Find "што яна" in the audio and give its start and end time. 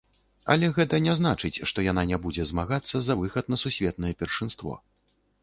1.71-2.05